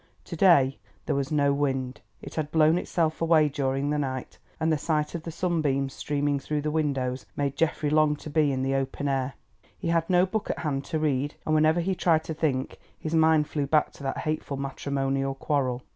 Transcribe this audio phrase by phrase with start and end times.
[0.25, 4.73] To day there was no wind, it had blown itself away during the night, and
[4.73, 8.63] the sight of the sunbeams streaming through the windows made Geoffrey long to be in
[8.63, 9.35] the open air.
[9.77, 13.13] He had no book at hand to read, and whenever he tried to think his
[13.13, 15.83] mind flew back to that hateful matrimonial quarrel.